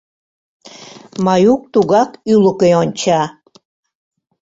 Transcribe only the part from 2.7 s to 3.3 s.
онча.